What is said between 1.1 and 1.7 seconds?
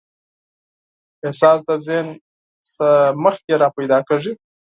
احساس د